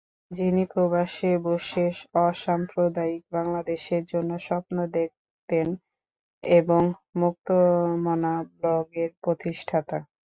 যিনি 0.31 0.63
প্রবাসে 0.71 1.31
বসে 1.45 1.85
অসাম্প্রদায়িক 2.21 3.21
বাংলাদেশের 3.35 4.03
জন্য 4.11 4.31
স্বপ্ন 4.47 4.75
দেখতেন 4.95 5.67
এবং 6.43 6.81
মুক্তমনা 7.15 8.33
ব্লগের 8.53 9.09
প্রতিষ্ঠাতা। 9.23 9.97